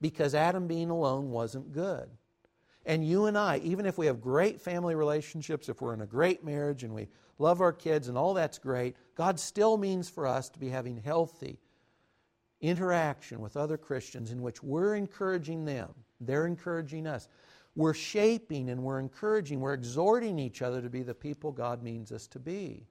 [0.00, 2.08] Because Adam being alone wasn't good.
[2.86, 6.06] And you and I, even if we have great family relationships, if we're in a
[6.06, 10.26] great marriage and we love our kids and all that's great, God still means for
[10.26, 11.58] us to be having healthy
[12.60, 17.28] interaction with other Christians in which we're encouraging them, they're encouraging us.
[17.76, 22.12] We're shaping and we're encouraging, we're exhorting each other to be the people God means
[22.12, 22.86] us to be.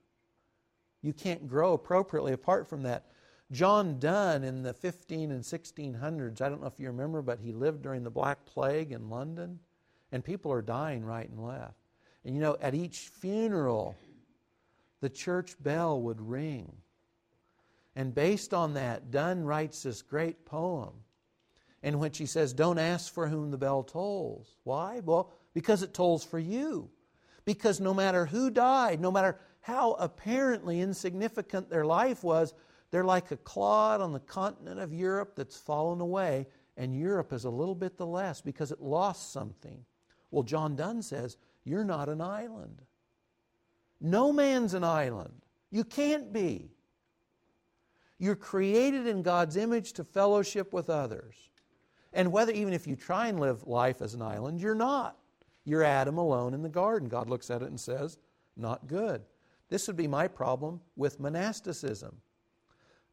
[1.01, 3.05] You can't grow appropriately apart from that.
[3.51, 7.51] John Donne in the 15 and 1600s, I don't know if you remember, but he
[7.51, 9.59] lived during the Black Plague in London,
[10.11, 11.77] and people are dying right and left.
[12.25, 13.95] And you know, at each funeral,
[15.01, 16.71] the church bell would ring.
[17.95, 20.93] And based on that, Donne writes this great poem
[21.83, 24.55] in which he says, Don't ask for whom the bell tolls.
[24.63, 25.01] Why?
[25.03, 26.89] Well, because it tolls for you.
[27.45, 32.53] Because no matter who died, no matter how apparently insignificant their life was,
[32.89, 37.43] they're like a clod on the continent of Europe that's fallen away, and Europe is
[37.43, 39.83] a little bit the less because it lost something.
[40.31, 42.81] Well, John Donne says, You're not an island.
[43.99, 45.41] No man's an island.
[45.69, 46.71] You can't be.
[48.19, 51.35] You're created in God's image to fellowship with others.
[52.13, 55.17] And whether, even if you try and live life as an island, you're not.
[55.65, 57.09] You're Adam alone in the garden.
[57.09, 58.17] God looks at it and says,
[58.55, 59.21] Not good.
[59.69, 62.17] This would be my problem with monasticism.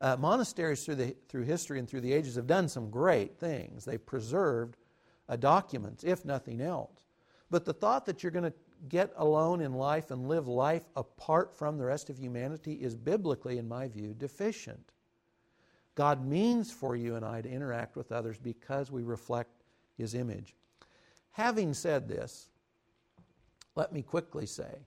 [0.00, 3.84] Uh, monasteries through, the, through history and through the ages have done some great things.
[3.84, 4.76] They've preserved
[5.28, 7.06] uh, documents, if nothing else.
[7.50, 8.52] But the thought that you're going to
[8.88, 13.58] get alone in life and live life apart from the rest of humanity is biblically,
[13.58, 14.92] in my view, deficient.
[16.00, 19.50] God means for you and I to interact with others because we reflect
[19.98, 20.54] His image.
[21.32, 22.48] Having said this,
[23.76, 24.78] let me quickly say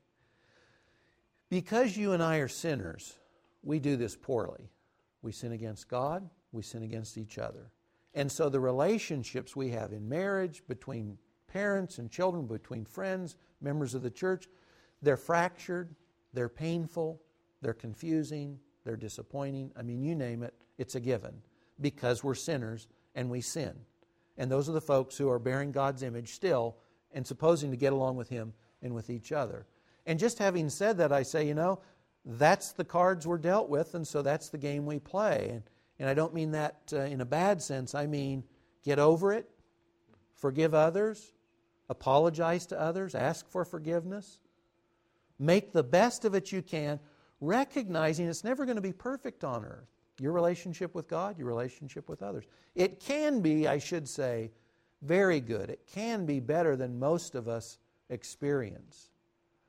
[1.52, 3.14] because you and I are sinners,
[3.62, 4.72] we do this poorly.
[5.22, 7.70] We sin against God, we sin against each other.
[8.16, 13.94] And so the relationships we have in marriage, between parents and children, between friends, members
[13.94, 14.48] of the church,
[15.04, 15.94] they're fractured,
[16.34, 17.22] they're painful,
[17.62, 19.72] they're confusing, they're disappointing.
[19.78, 21.42] I mean, you name it, it's a given
[21.80, 23.74] because we're sinners and we sin.
[24.38, 26.78] And those are the folks who are bearing God's image still
[27.14, 29.66] and supposing to get along with Him and with each other.
[30.06, 31.80] And just having said that, I say, you know,
[32.26, 35.50] that's the cards we're dealt with, and so that's the game we play.
[35.52, 35.64] And,
[36.00, 37.94] and I don't mean that uh, in a bad sense.
[37.94, 38.44] I mean,
[38.84, 39.50] get over it,
[40.34, 41.34] forgive others,
[41.90, 44.40] apologize to others, ask for forgiveness,
[45.38, 47.00] make the best of it you can,
[47.42, 49.90] recognizing it's never going to be perfect on earth.
[50.20, 52.46] Your relationship with God, your relationship with others.
[52.76, 54.52] It can be, I should say,
[55.02, 55.70] very good.
[55.70, 59.10] It can be better than most of us experience.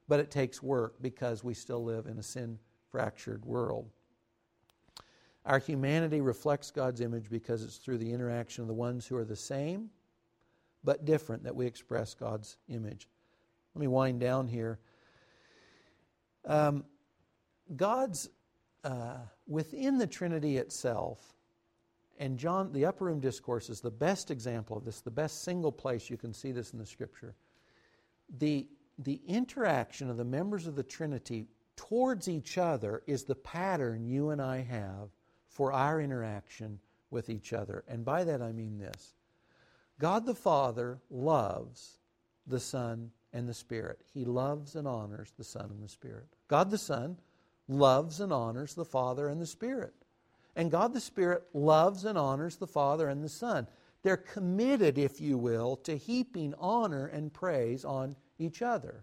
[0.07, 2.59] But it takes work because we still live in a sin
[2.91, 3.91] fractured world.
[5.47, 9.25] Our humanity reflects God's image because it's through the interaction of the ones who are
[9.25, 9.91] the same
[10.85, 13.09] but different that we express God's image.
[13.75, 14.79] Let me wind down here.
[16.45, 16.85] Um,
[17.77, 18.29] God's
[18.85, 21.35] uh, within the Trinity itself,
[22.19, 25.73] and John, the Upper Room Discourse is the best example of this, the best single
[25.73, 27.35] place you can see this in the Scripture.
[28.39, 31.47] The, the interaction of the members of the Trinity
[31.77, 35.09] towards each other is the pattern you and I have
[35.49, 36.79] for our interaction
[37.11, 37.85] with each other.
[37.89, 39.15] And by that I mean this
[39.99, 41.99] God the Father loves
[42.47, 44.01] the Son and the Spirit.
[44.13, 46.27] He loves and honors the Son and the Spirit.
[46.49, 47.17] God the Son
[47.69, 49.95] loves and honors the Father and the Spirit.
[50.57, 53.67] And God the Spirit loves and honors the Father and the Son.
[54.03, 59.03] They're committed, if you will, to heaping honor and praise on each other.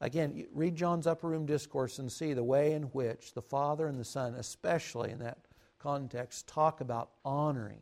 [0.00, 3.98] Again, read John's upper room discourse and see the way in which the Father and
[3.98, 5.38] the Son, especially in that
[5.78, 7.80] context, talk about honoring,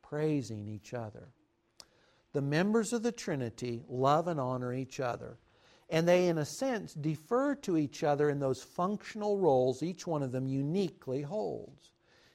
[0.00, 1.28] praising each other.
[2.32, 5.38] The members of the Trinity love and honor each other.
[5.90, 10.22] And they, in a sense, defer to each other in those functional roles each one
[10.22, 11.90] of them uniquely holds.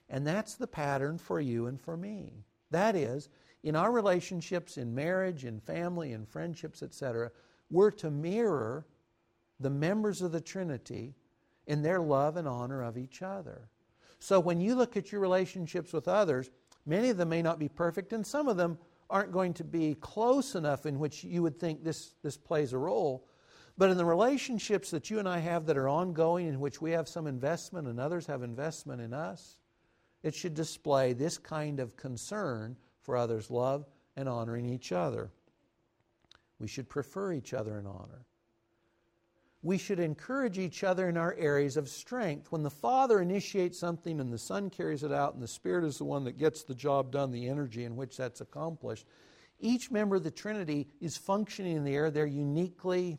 [0.09, 2.43] And that's the pattern for you and for me.
[2.71, 3.29] That is,
[3.63, 7.31] in our relationships, in marriage, in family, in friendships, etc.,
[7.71, 8.85] we're to mirror
[9.59, 11.15] the members of the Trinity
[11.65, 13.69] in their love and honor of each other.
[14.19, 16.51] So when you look at your relationships with others,
[16.85, 18.77] many of them may not be perfect, and some of them
[19.09, 22.77] aren't going to be close enough in which you would think this, this plays a
[22.77, 23.27] role.
[23.77, 26.91] But in the relationships that you and I have that are ongoing, in which we
[26.91, 29.57] have some investment and others have investment in us,
[30.23, 35.29] it should display this kind of concern for others, love and honoring each other.
[36.57, 38.25] We should prefer each other in honor.
[39.61, 42.51] We should encourage each other in our areas of strength.
[42.51, 45.97] When the Father initiates something and the Son carries it out, and the Spirit is
[45.97, 49.07] the one that gets the job done, the energy in which that's accomplished,
[49.59, 52.11] each member of the Trinity is functioning in the air.
[52.11, 53.17] they're uniquely,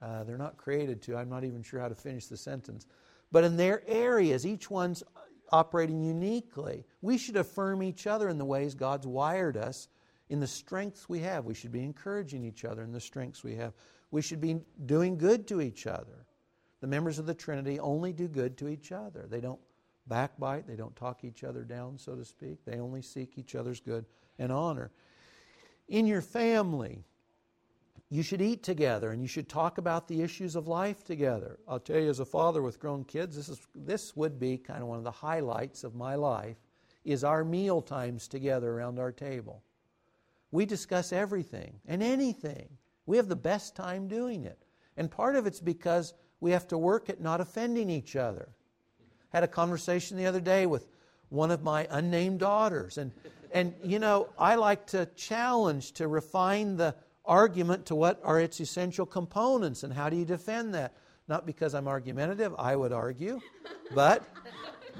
[0.00, 1.16] uh, they're not created to.
[1.16, 2.86] I'm not even sure how to finish the sentence.
[3.32, 5.02] But in their areas, each one's
[5.50, 6.84] operating uniquely.
[7.02, 9.88] We should affirm each other in the ways God's wired us
[10.28, 11.44] in the strengths we have.
[11.44, 13.72] We should be encouraging each other in the strengths we have.
[14.10, 16.26] We should be doing good to each other.
[16.80, 19.26] The members of the Trinity only do good to each other.
[19.28, 19.60] They don't
[20.06, 22.64] backbite, they don't talk each other down, so to speak.
[22.64, 24.06] They only seek each other's good
[24.38, 24.90] and honor.
[25.88, 27.04] In your family,
[28.10, 31.58] you should eat together and you should talk about the issues of life together.
[31.68, 34.82] I'll tell you, as a father with grown kids, this, is, this would be kind
[34.82, 36.56] of one of the highlights of my life
[37.04, 39.62] is our meal times together around our table.
[40.50, 42.68] We discuss everything and anything.
[43.04, 44.64] We have the best time doing it.
[44.96, 48.48] And part of it's because we have to work at not offending each other.
[49.30, 50.88] Had a conversation the other day with
[51.28, 52.96] one of my unnamed daughters.
[52.96, 53.12] And,
[53.52, 56.94] and you know, I like to challenge, to refine the
[57.28, 60.94] argument to what are its essential components and how do you defend that?
[61.28, 63.38] Not because I'm argumentative, I would argue,
[63.94, 64.24] but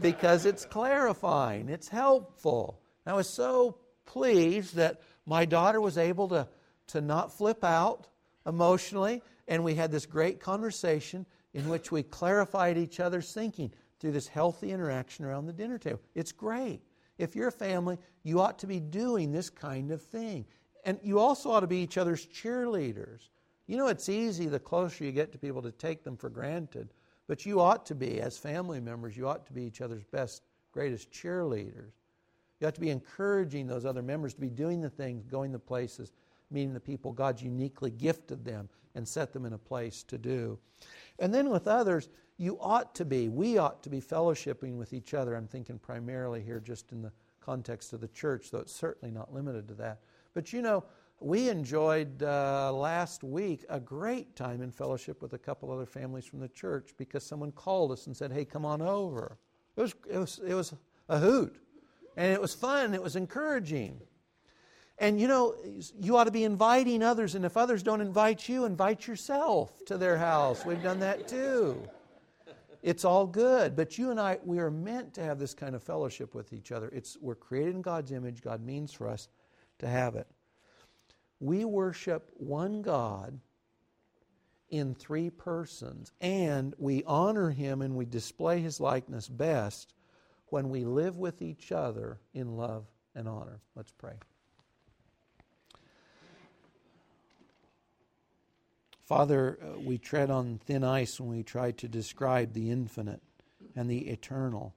[0.00, 2.80] because it's clarifying, it's helpful.
[3.04, 6.46] And I was so pleased that my daughter was able to,
[6.88, 8.08] to not flip out
[8.46, 11.24] emotionally, and we had this great conversation
[11.54, 16.00] in which we clarified each other's thinking through this healthy interaction around the dinner table.
[16.14, 16.82] It's great.
[17.16, 20.44] If you're a family, you ought to be doing this kind of thing.
[20.88, 23.28] And you also ought to be each other's cheerleaders.
[23.66, 26.94] You know, it's easy the closer you get to people to take them for granted,
[27.26, 30.44] but you ought to be, as family members, you ought to be each other's best,
[30.72, 31.92] greatest cheerleaders.
[32.58, 35.58] You have to be encouraging those other members to be doing the things, going the
[35.58, 36.12] places,
[36.50, 40.58] meeting the people God's uniquely gifted them and set them in a place to do.
[41.18, 42.08] And then with others,
[42.38, 45.36] you ought to be, we ought to be fellowshipping with each other.
[45.36, 47.12] I'm thinking primarily here just in the
[47.42, 50.00] context of the church, though it's certainly not limited to that.
[50.34, 50.84] But you know,
[51.20, 56.26] we enjoyed uh, last week a great time in fellowship with a couple other families
[56.26, 59.38] from the church because someone called us and said, "Hey, come on over."
[59.76, 60.74] It was it was it was
[61.08, 61.60] a hoot.
[62.16, 64.00] And it was fun, it was encouraging.
[64.98, 65.54] And you know,
[66.00, 69.96] you ought to be inviting others, and if others don't invite you, invite yourself to
[69.96, 70.64] their house.
[70.64, 71.80] We've done that too.
[72.82, 75.82] It's all good, but you and I, we are meant to have this kind of
[75.82, 76.88] fellowship with each other.
[76.92, 79.28] It's, we're created in God's image, God means for us
[79.78, 80.26] to have it.
[81.40, 83.40] We worship one God
[84.70, 89.94] in three persons, and we honor Him and we display His likeness best
[90.46, 93.60] when we live with each other in love and honor.
[93.74, 94.14] Let's pray.
[99.08, 103.22] Father, uh, we tread on thin ice when we try to describe the infinite
[103.74, 104.74] and the eternal.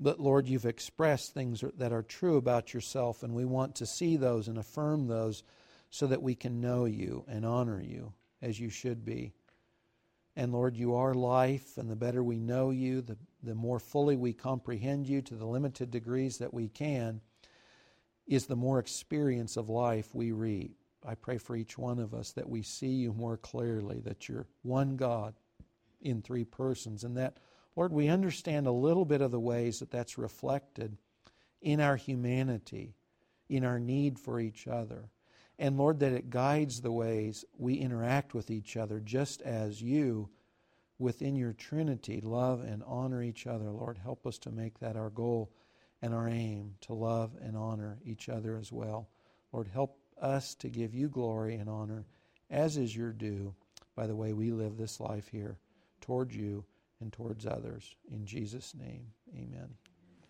[0.00, 4.16] But Lord, you've expressed things that are true about yourself, and we want to see
[4.16, 5.42] those and affirm those
[5.90, 9.32] so that we can know you and honor you as you should be.
[10.36, 14.14] And Lord, you are life, and the better we know you, the, the more fully
[14.14, 17.20] we comprehend you to the limited degrees that we can,
[18.28, 20.76] is the more experience of life we reap.
[21.04, 24.46] I pray for each one of us that we see you more clearly, that you're
[24.62, 25.34] one God
[26.00, 27.38] in three persons, and that,
[27.78, 30.96] Lord, we understand a little bit of the ways that that's reflected
[31.62, 32.96] in our humanity,
[33.48, 35.10] in our need for each other.
[35.60, 40.28] And Lord, that it guides the ways we interact with each other, just as you,
[40.98, 43.70] within your Trinity, love and honor each other.
[43.70, 45.52] Lord, help us to make that our goal
[46.02, 49.08] and our aim to love and honor each other as well.
[49.52, 52.06] Lord, help us to give you glory and honor,
[52.50, 53.54] as is your due,
[53.94, 55.58] by the way we live this life here,
[56.00, 56.64] towards you
[57.00, 57.94] and towards others.
[58.10, 59.74] In Jesus' name, amen.